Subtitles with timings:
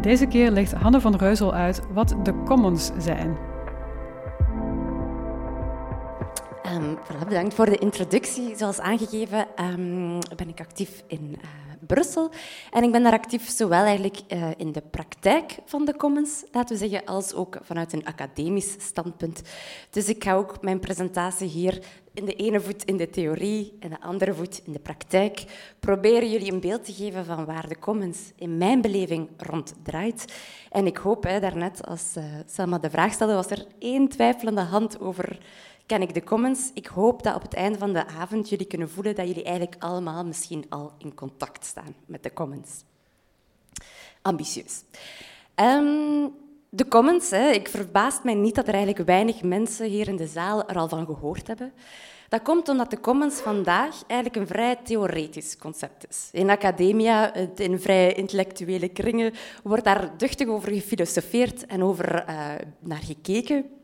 [0.00, 3.36] Deze keer legt Hanne van Reuzel uit wat de commons zijn.
[6.66, 6.98] Um,
[7.28, 8.56] bedankt voor de introductie.
[8.56, 12.30] Zoals aangegeven um, ben ik actief in uh, Brussel.
[12.70, 16.78] En ik ben daar actief zowel eigenlijk uh, in de praktijk van de Commons, laten
[16.78, 19.42] we zeggen, als ook vanuit een academisch standpunt.
[19.90, 21.82] Dus ik ga ook mijn presentatie hier
[22.14, 25.44] in de ene voet in de theorie en de andere voet in de praktijk
[25.80, 30.24] proberen jullie een beeld te geven van waar de Commons in mijn beleving rond draait.
[30.70, 34.60] En ik hoop, hè, daarnet als uh, Selma de vraag stelde, was er één twijfelende
[34.60, 35.38] hand over
[35.88, 36.70] ken ik de comments.
[36.74, 39.82] Ik hoop dat op het einde van de avond jullie kunnen voelen dat jullie eigenlijk
[39.82, 42.70] allemaal misschien al in contact staan met de comments.
[44.22, 44.82] Ambitieus.
[45.54, 46.34] Um,
[46.68, 50.26] de comments, hè, ik verbaast mij niet dat er eigenlijk weinig mensen hier in de
[50.26, 51.72] zaal er al van gehoord hebben.
[52.28, 56.28] Dat komt omdat de commons vandaag eigenlijk een vrij theoretisch concept is.
[56.32, 63.02] In academia, in vrij intellectuele kringen, wordt daar duchtig over gefilosofeerd en over uh, naar
[63.02, 63.77] gekeken.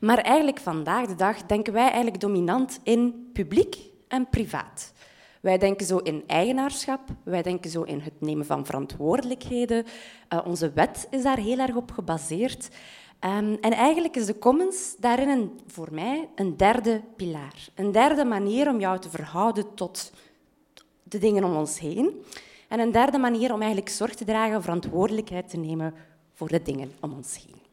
[0.00, 3.76] Maar eigenlijk vandaag de dag denken wij eigenlijk dominant in publiek
[4.08, 4.92] en privaat.
[5.40, 9.84] Wij denken zo in eigenaarschap, wij denken zo in het nemen van verantwoordelijkheden.
[10.32, 12.68] Uh, onze wet is daar heel erg op gebaseerd.
[13.24, 17.68] Um, en eigenlijk is de commons daarin een, voor mij een derde pilaar.
[17.74, 20.12] Een derde manier om jou te verhouden tot
[21.02, 22.22] de dingen om ons heen.
[22.68, 25.94] En een derde manier om eigenlijk zorg te dragen, verantwoordelijkheid te nemen
[26.32, 27.67] voor de dingen om ons heen.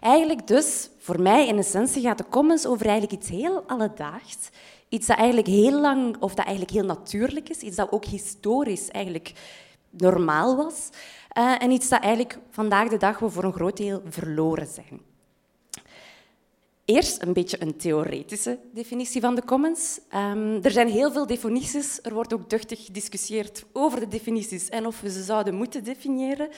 [0.00, 4.36] Eigenlijk dus, voor mij in essentie, gaat de commons over eigenlijk iets heel alledaags.
[4.88, 7.60] Iets dat eigenlijk heel lang, of dat eigenlijk heel natuurlijk is.
[7.60, 9.32] Iets dat ook historisch eigenlijk
[9.90, 10.88] normaal was.
[11.38, 15.00] Uh, en iets dat eigenlijk vandaag de dag we voor een groot deel verloren zijn.
[16.84, 20.00] Eerst een beetje een theoretische definitie van de commons.
[20.14, 21.98] Um, er zijn heel veel definities.
[22.02, 26.48] Er wordt ook duchtig gediscussieerd over de definities en of we ze zouden moeten definiëren.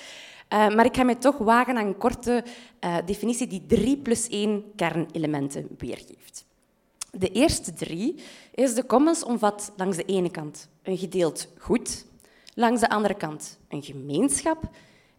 [0.52, 2.44] Uh, maar ik ga mij toch wagen aan een korte
[2.80, 6.44] uh, definitie die drie plus één kernelementen weergeeft.
[7.12, 8.14] De eerste drie
[8.54, 12.06] is de commons omvat langs de ene kant een gedeeld goed,
[12.54, 14.70] langs de andere kant een gemeenschap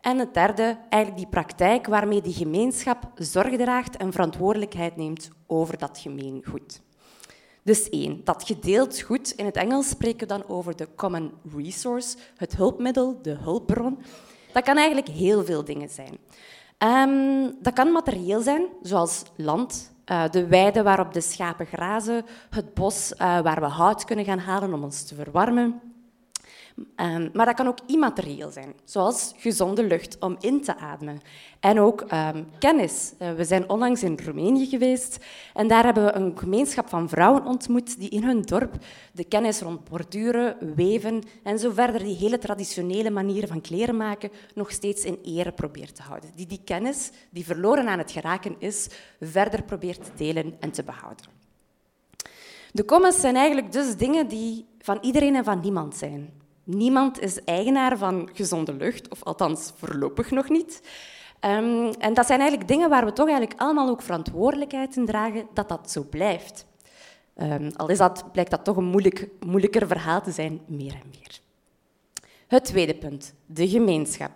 [0.02, 5.78] en het derde, eigenlijk die praktijk waarmee die gemeenschap zorg draagt en verantwoordelijkheid neemt over
[5.78, 6.82] dat gemeengoed.
[7.64, 9.32] Dus één, dat gedeeld goed.
[9.32, 14.00] In het Engels spreken we dan over de common resource, het hulpmiddel, de hulpbron.
[14.54, 16.18] Dat kan eigenlijk heel veel dingen zijn.
[17.10, 22.74] Um, dat kan materieel zijn, zoals land, uh, de weide waarop de schapen grazen, het
[22.74, 25.91] bos uh, waar we hout kunnen gaan halen om ons te verwarmen.
[26.96, 31.22] Um, maar dat kan ook immaterieel zijn, zoals gezonde lucht om in te ademen.
[31.60, 33.14] En ook um, kennis.
[33.20, 37.46] Uh, we zijn onlangs in Roemenië geweest en daar hebben we een gemeenschap van vrouwen
[37.46, 38.76] ontmoet die in hun dorp
[39.12, 44.32] de kennis rond borduren, weven en zo verder die hele traditionele manieren van kleren maken
[44.54, 46.30] nog steeds in ere probeert te houden.
[46.36, 50.84] Die die kennis, die verloren aan het geraken is, verder probeert te delen en te
[50.84, 51.26] behouden.
[52.72, 56.41] De commons zijn eigenlijk dus dingen die van iedereen en van niemand zijn.
[56.64, 60.82] Niemand is eigenaar van gezonde lucht, of althans voorlopig nog niet.
[61.46, 65.48] Um, en dat zijn eigenlijk dingen waar we toch eigenlijk allemaal ook verantwoordelijkheid in dragen
[65.54, 66.66] dat dat zo blijft.
[67.36, 71.10] Um, al is dat, blijkt dat toch een moeilijk, moeilijker verhaal te zijn, meer en
[71.10, 71.40] meer.
[72.48, 74.32] Het tweede punt, de gemeenschap.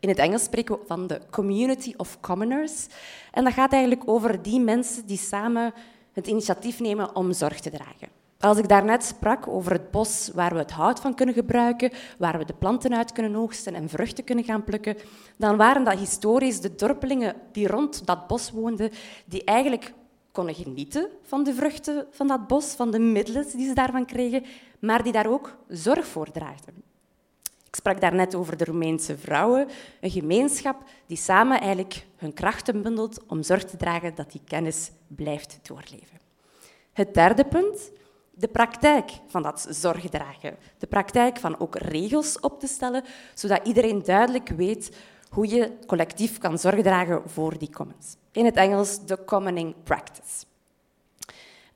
[0.00, 2.86] In het Engels spreken we van de community of commoners.
[3.30, 5.74] En dat gaat eigenlijk over die mensen die samen
[6.12, 8.19] het initiatief nemen om zorg te dragen.
[8.40, 12.38] Als ik daarnet sprak over het bos waar we het hout van kunnen gebruiken, waar
[12.38, 14.96] we de planten uit kunnen oogsten en vruchten kunnen gaan plukken,
[15.36, 18.90] dan waren dat historisch de dorpelingen die rond dat bos woonden,
[19.24, 19.92] die eigenlijk
[20.32, 24.44] konden genieten van de vruchten van dat bos, van de middelen die ze daarvan kregen,
[24.78, 26.74] maar die daar ook zorg voor draagden.
[27.66, 29.68] Ik sprak daarnet over de Roemeense vrouwen,
[30.00, 34.90] een gemeenschap die samen eigenlijk hun krachten bundelt om zorg te dragen dat die kennis
[35.06, 36.18] blijft doorleven.
[36.92, 37.90] Het derde punt
[38.40, 40.56] de praktijk van dat zorgdragen.
[40.78, 43.04] De praktijk van ook regels op te stellen,
[43.34, 44.96] zodat iedereen duidelijk weet
[45.30, 48.16] hoe je collectief kan zorg dragen voor die commons.
[48.32, 50.44] In het Engels de commoning practice.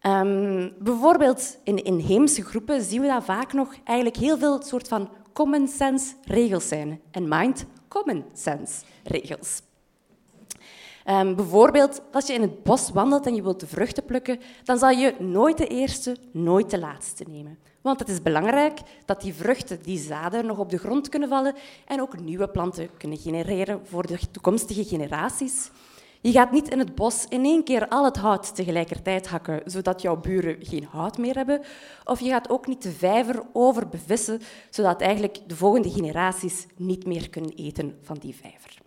[0.03, 5.11] Um, bijvoorbeeld in inheemse groepen zien we dat vaak nog eigenlijk heel veel soort van
[5.33, 7.01] common sense regels zijn.
[7.11, 9.63] En mind common sense regels.
[11.07, 14.79] Um, bijvoorbeeld, als je in het bos wandelt en je wilt de vruchten plukken, dan
[14.79, 17.59] zal je nooit de eerste, nooit de laatste nemen.
[17.81, 21.55] Want het is belangrijk dat die vruchten, die zaden, nog op de grond kunnen vallen
[21.87, 25.71] en ook nieuwe planten kunnen genereren voor de toekomstige generaties.
[26.21, 30.03] Je gaat niet in het bos in één keer al het hout tegelijkertijd hakken, zodat
[30.03, 31.61] jouw buren geen hout meer hebben.
[32.05, 34.41] Of je gaat ook niet de vijver overbevissen,
[34.71, 38.84] zodat eigenlijk de volgende generaties niet meer kunnen eten van die vijver.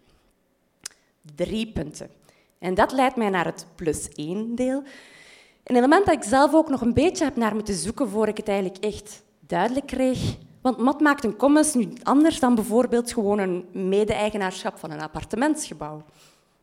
[1.36, 2.10] Drie punten.
[2.60, 4.84] En dat leidt mij naar het plus één deel.
[5.64, 8.38] Een element dat ik zelf ook nog een beetje heb naar moeten zoeken voor ik
[8.38, 10.36] het eigenlijk echt duidelijk kreeg.
[10.62, 16.04] Want wat maakt een commons nu anders dan bijvoorbeeld gewoon een mede-eigenaarschap van een appartementsgebouw?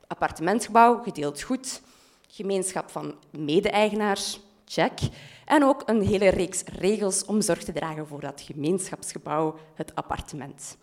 [0.07, 1.81] appartementsgebouw, gedeeld goed,
[2.29, 4.99] gemeenschap van mede-eigenaars, check.
[5.45, 10.77] En ook een hele reeks regels om zorg te dragen voor dat gemeenschapsgebouw, het appartement.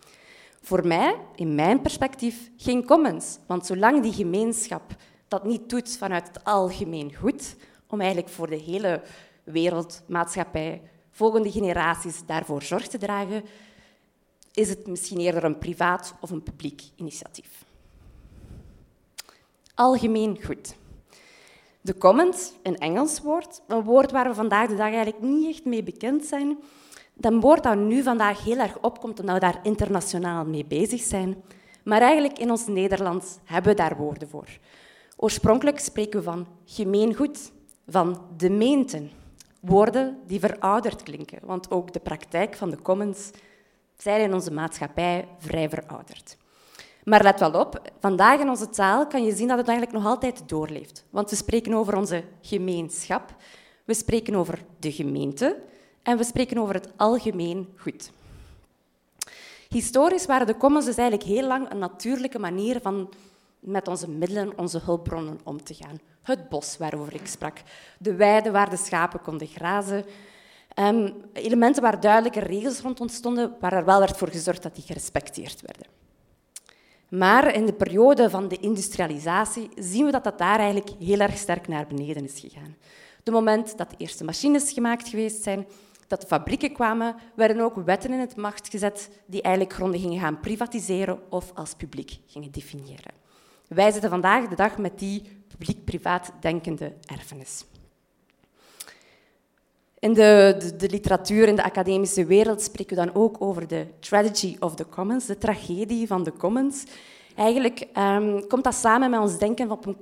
[0.62, 3.38] Voor mij, in mijn perspectief, geen commons.
[3.46, 4.94] Want zolang die gemeenschap
[5.28, 7.56] dat niet doet vanuit het algemeen goed,
[7.86, 9.02] om eigenlijk voor de hele
[9.44, 13.44] wereld, maatschappij, volgende generaties daarvoor zorg te dragen,
[14.52, 17.64] is het misschien eerder een privaat of een publiek initiatief
[19.74, 20.74] algemeen goed.
[21.80, 25.64] De comment, een Engels woord, een woord waar we vandaag de dag eigenlijk niet echt
[25.64, 26.58] mee bekend zijn,
[27.22, 31.42] dat woord dat nu vandaag heel erg opkomt omdat we daar internationaal mee bezig zijn.
[31.84, 34.48] Maar eigenlijk in ons Nederlands hebben we daar woorden voor.
[35.16, 37.52] Oorspronkelijk spreken we van gemeengoed,
[37.86, 39.10] van de meenten.
[39.60, 43.30] Woorden die verouderd klinken, want ook de praktijk van de commons
[43.96, 46.36] zijn in onze maatschappij vrij verouderd.
[47.04, 50.06] Maar let wel op, vandaag in onze taal kan je zien dat het eigenlijk nog
[50.06, 51.04] altijd doorleeft.
[51.10, 53.34] Want we spreken over onze gemeenschap,
[53.84, 55.62] we spreken over de gemeente
[56.02, 58.10] en we spreken over het algemeen goed.
[59.68, 63.08] Historisch waren de commons dus eigenlijk heel lang een natuurlijke manier van
[63.58, 66.00] met onze middelen, onze hulpbronnen om te gaan.
[66.22, 67.62] Het bos waarover ik sprak,
[67.98, 70.04] de weide waar de schapen konden grazen,
[70.78, 74.84] um, elementen waar duidelijke regels rond ontstonden, waar er wel werd voor gezorgd dat die
[74.84, 75.86] gerespecteerd werden.
[77.08, 81.36] Maar in de periode van de industrialisatie zien we dat dat daar eigenlijk heel erg
[81.36, 82.76] sterk naar beneden is gegaan.
[83.24, 85.66] Het moment dat de eerste machines gemaakt geweest zijn,
[86.12, 90.20] dat de fabrieken kwamen, werden ook wetten in het macht gezet die eigenlijk gronden gingen
[90.20, 93.12] gaan privatiseren of als publiek gingen definiëren.
[93.68, 97.64] Wij zitten vandaag de dag met die publiek-privaat denkende erfenis.
[99.98, 104.56] In de, de, literatuur, in de academische wereld, spreken we dan ook over de tragedy
[104.60, 106.84] of the commons, de tragedie van de commons.
[107.36, 109.96] Eigenlijk um, komt dat samen met ons denken op een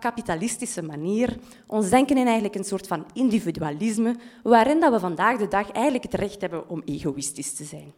[0.00, 1.36] kapitalistische manier.
[1.66, 6.04] Ons denken in eigenlijk een soort van individualisme, waarin dat we vandaag de dag eigenlijk
[6.04, 7.92] het recht hebben om egoïstisch te zijn.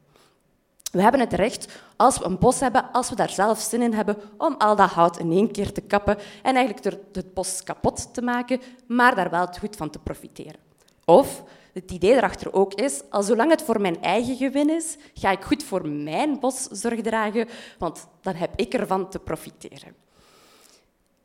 [0.93, 3.93] We hebben het recht, als we een bos hebben, als we daar zelf zin in
[3.93, 8.15] hebben, om al dat hout in één keer te kappen en eigenlijk het bos kapot
[8.15, 10.61] te maken, maar daar wel het goed van te profiteren.
[11.05, 15.31] Of het idee erachter ook is, al zolang het voor mijn eigen gewin is, ga
[15.31, 19.95] ik goed voor mijn bos zorg dragen, want dan heb ik ervan te profiteren.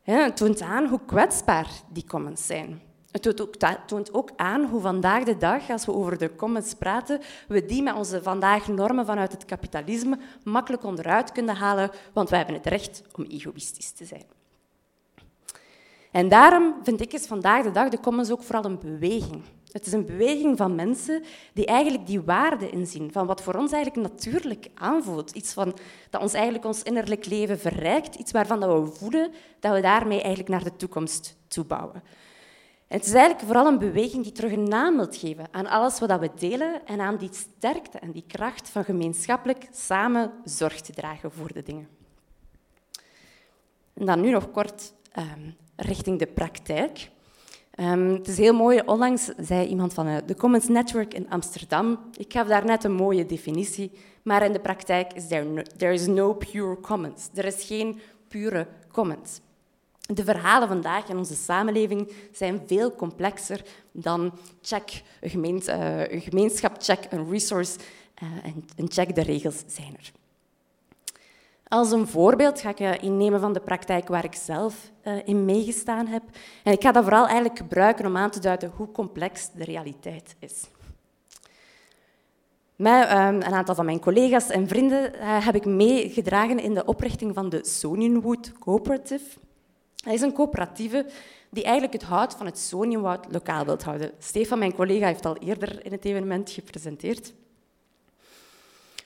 [0.02, 2.80] het toont aan hoe kwetsbaar die commons zijn.
[3.10, 3.22] Het
[3.86, 7.82] toont ook, aan hoe vandaag de dag, als we over de commons praten, we die
[7.82, 12.66] met onze vandaag normen vanuit het kapitalisme makkelijk onderuit kunnen halen, want wij hebben het
[12.66, 14.24] recht om egoïstisch te zijn.
[16.16, 19.42] En daarom vind ik is vandaag de dag de commons ook vooral een beweging.
[19.76, 23.72] Het is een beweging van mensen die eigenlijk die waarde inzien van wat voor ons
[23.72, 25.30] eigenlijk natuurlijk aanvoelt.
[25.30, 25.76] Iets van,
[26.10, 28.14] dat ons eigenlijk ons innerlijk leven verrijkt.
[28.14, 32.02] Iets waarvan dat we voelen dat we daarmee eigenlijk naar de toekomst toebouwen.
[32.88, 35.98] En het is eigenlijk vooral een beweging die terug een naam wil geven aan alles
[35.98, 40.92] wat we delen en aan die sterkte en die kracht van gemeenschappelijk samen zorg te
[40.92, 41.88] dragen voor de dingen.
[43.94, 47.10] En dan nu nog kort um, richting de praktijk.
[47.80, 48.80] Um, het is heel mooi.
[48.86, 51.98] Onlangs zei iemand van uh, de Commons Network in Amsterdam.
[52.16, 53.90] Ik gaf daar net een mooie definitie,
[54.22, 57.28] maar in de praktijk is there no, is no pure commons.
[57.34, 59.40] Er is geen pure commons.
[60.00, 66.76] De verhalen vandaag in onze samenleving zijn veel complexer dan check een, uh, een gemeenschap,
[66.78, 67.78] check een resource
[68.22, 70.12] uh, en, en check de regels zijn er.
[71.68, 75.44] Als een voorbeeld ga ik eh, innemen van de praktijk waar ik zelf eh, in
[75.44, 76.22] meegestaan heb.
[76.62, 80.36] En ik ga dat vooral eigenlijk gebruiken om aan te duiden hoe complex de realiteit
[80.38, 80.64] is.
[82.76, 86.84] Met ehm, een aantal van mijn collega's en vrienden eh, heb ik meegedragen in de
[86.84, 89.38] oprichting van de Sonianwood Cooperative.
[89.94, 91.06] Dat is een coöperatieve
[91.50, 94.10] die eigenlijk het hout van het Sonianwoud lokaal wil houden.
[94.18, 97.32] Stefan, mijn collega, heeft al eerder in het evenement gepresenteerd.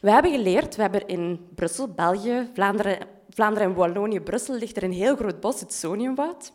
[0.00, 4.82] We hebben geleerd, we hebben in Brussel, België, Vlaanderen, Vlaanderen en Wallonië, Brussel, ligt er
[4.82, 6.52] een heel groot bos, het Soniumwoud.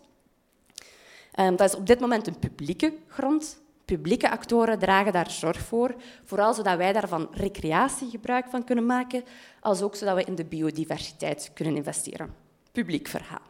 [1.39, 3.63] Um, dat is op dit moment een publieke grond.
[3.85, 9.23] Publieke actoren dragen daar zorg voor, vooral zodat wij daarvan recreatie gebruik van kunnen maken,
[9.59, 12.33] als ook zodat we in de biodiversiteit kunnen investeren.
[12.71, 13.41] Publiek verhaal.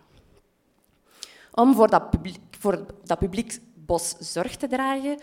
[1.52, 5.20] Om voor dat publiek, voor dat publiek bos zorg te dragen,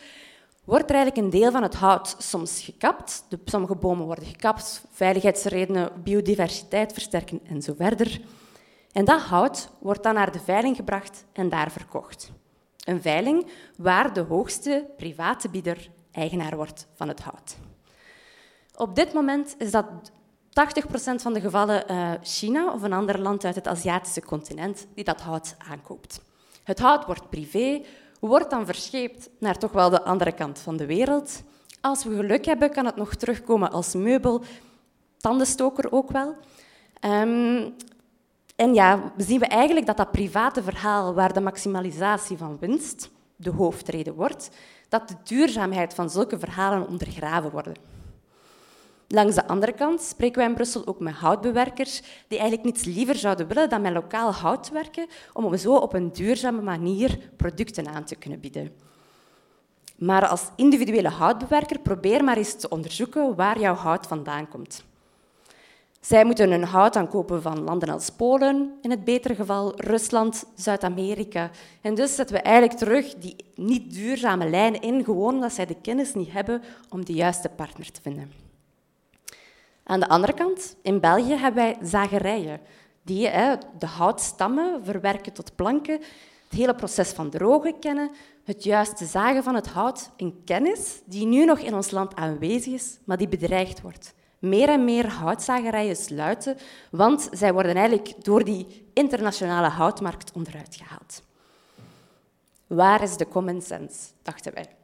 [0.64, 3.24] wordt er eigenlijk een deel van het hout soms gekapt.
[3.28, 8.20] De, sommige bomen worden gekapt, veiligheidsredenen, biodiversiteit versterken en zo verder.
[8.92, 12.32] En dat hout wordt dan naar de veiling gebracht en daar verkocht.
[12.84, 17.56] Een veiling waar de hoogste private bieder eigenaar wordt van het hout.
[18.76, 20.12] Op dit moment is dat 80%
[21.14, 25.20] van de gevallen uh, China of een ander land uit het Aziatische continent die dat
[25.20, 26.20] hout aankoopt.
[26.64, 27.82] Het hout wordt privé,
[28.28, 31.42] wordt dan verscheept naar toch wel de andere kant van de wereld.
[31.80, 34.42] Als we geluk hebben, kan het nog terugkomen als meubel,
[35.16, 36.36] tandenstoker ook wel.
[37.00, 37.74] Um,
[38.56, 43.50] en ja, zien we eigenlijk dat dat private verhaal waar de maximalisatie van winst de
[43.50, 44.50] hoofdreden wordt,
[44.88, 47.74] dat de duurzaamheid van zulke verhalen ondergraven worden.
[49.14, 53.14] Langs de andere kant spreken wij in Brussel ook met houtbewerkers die eigenlijk niets liever
[53.14, 58.04] zouden willen dan met lokaal hout werken om zo op een duurzame manier producten aan
[58.04, 58.72] te kunnen bieden.
[59.96, 64.84] Maar als individuele houtbewerker probeer maar eens te onderzoeken waar jouw hout vandaan komt.
[66.00, 71.50] Zij moeten hun hout aankopen van landen als Polen, in het betere geval Rusland, Zuid-Amerika.
[71.80, 75.80] En dus zetten we eigenlijk terug die niet duurzame lijnen in, gewoon omdat zij de
[75.82, 78.51] kennis niet hebben om de juiste partner te vinden.
[79.84, 82.60] Aan de andere kant, in België hebben wij zagerijen
[83.02, 83.30] die
[83.78, 86.00] de houtstammen verwerken tot planken,
[86.48, 88.10] het hele proces van drogen kennen,
[88.44, 92.72] het juiste zagen van het hout, een kennis die nu nog in ons land aanwezig
[92.72, 96.56] is, maar die bedreigd wordt meer en meer houtzagerijen sluiten,
[96.90, 101.22] want zij worden eigenlijk door die internationale houtmarkt onderuit gehaald.
[102.66, 104.81] Waar is de common sense, dachten wij.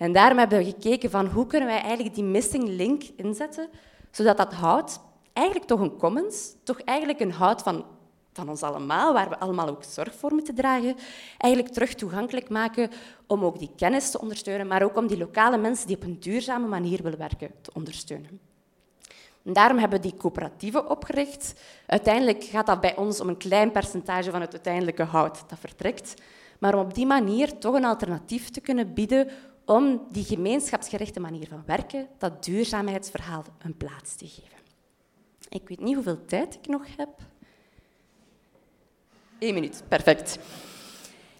[0.00, 3.68] En daarom hebben we gekeken van hoe kunnen wij eigenlijk die missing link inzetten,
[4.10, 5.00] zodat dat hout
[5.32, 7.84] eigenlijk toch een commons, toch eigenlijk een hout van
[8.32, 10.96] van ons allemaal, waar we allemaal ook zorg voor moeten dragen,
[11.38, 12.90] eigenlijk terug toegankelijk maken
[13.26, 16.20] om ook die kennis te ondersteunen, maar ook om die lokale mensen die op een
[16.20, 18.40] duurzame manier willen werken te ondersteunen.
[19.44, 21.54] En daarom hebben we die coöperatieven opgericht.
[21.86, 26.14] Uiteindelijk gaat dat bij ons om een klein percentage van het uiteindelijke hout dat vertrekt.
[26.58, 29.30] Maar om op die manier toch een alternatief te kunnen bieden
[29.70, 34.58] om die gemeenschapsgerichte manier van werken, dat duurzaamheidsverhaal, een plaats te geven.
[35.48, 37.08] Ik weet niet hoeveel tijd ik nog heb.
[39.38, 40.38] Eén minuut, perfect.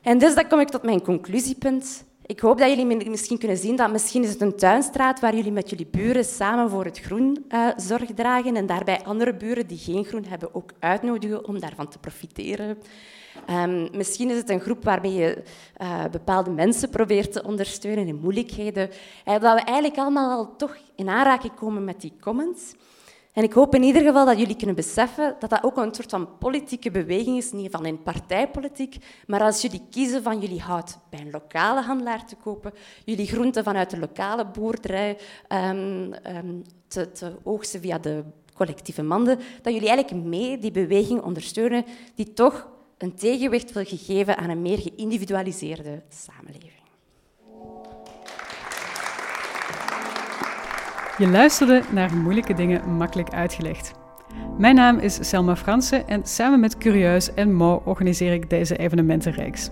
[0.02, 2.04] En dus dan kom ik tot mijn conclusiepunt.
[2.30, 5.52] Ik hoop dat jullie misschien kunnen zien dat misschien is het een tuinstraat waar jullie
[5.52, 9.78] met jullie buren samen voor het groen uh, zorg dragen en daarbij andere buren die
[9.78, 12.78] geen groen hebben ook uitnodigen om daarvan te profiteren.
[13.50, 15.42] Um, misschien is het een groep waarmee je
[15.82, 18.90] uh, bepaalde mensen probeert te ondersteunen in moeilijkheden.
[19.24, 22.74] Dat we eigenlijk allemaal al toch in aanraking komen met die comments.
[23.32, 26.10] En ik hoop in ieder geval dat jullie kunnen beseffen dat dat ook een soort
[26.10, 28.96] van politieke beweging is, niet van in partijpolitiek,
[29.26, 32.72] maar als jullie kiezen van jullie hout bij een lokale handelaar te kopen,
[33.04, 35.18] jullie groenten vanuit de lokale boerderij
[35.48, 41.22] um, um, te, te oogsten via de collectieve manden, dat jullie eigenlijk mee die beweging
[41.22, 41.84] ondersteunen
[42.14, 42.68] die toch
[42.98, 46.79] een tegenwicht wil geven aan een meer geïndividualiseerde samenleving.
[51.20, 53.92] Je luisterde naar Moeilijke Dingen Makkelijk Uitgelegd.
[54.58, 59.70] Mijn naam is Selma Fransen en samen met Curieus en Mo organiseer ik deze evenementenreeks.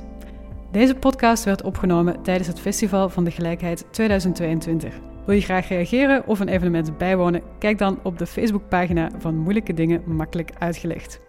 [0.71, 4.95] Deze podcast werd opgenomen tijdens het Festival van de Gelijkheid 2022.
[5.27, 7.43] Wil je graag reageren of een evenement bijwonen?
[7.59, 11.21] Kijk dan op de Facebookpagina van Moeilijke Dingen Makkelijk Uitgelegd.